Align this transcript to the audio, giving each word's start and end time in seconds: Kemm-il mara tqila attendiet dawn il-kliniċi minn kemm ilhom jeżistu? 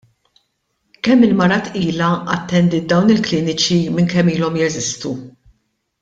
Kemm-il 1.03 1.33
mara 1.41 1.57
tqila 1.65 2.09
attendiet 2.35 2.87
dawn 2.91 3.11
il-kliniċi 3.13 3.79
minn 3.97 4.09
kemm 4.13 4.33
ilhom 4.37 4.55
jeżistu? 4.63 5.13